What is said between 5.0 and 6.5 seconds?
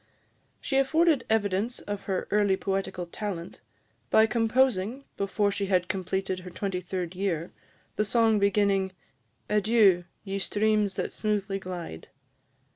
before she had completed her